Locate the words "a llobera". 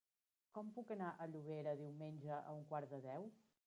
1.11-1.77